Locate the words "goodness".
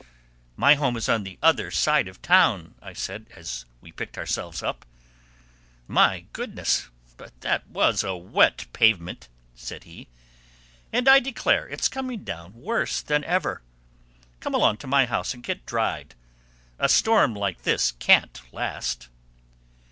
6.33-6.89